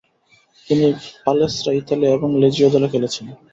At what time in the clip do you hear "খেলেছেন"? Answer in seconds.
2.93-3.25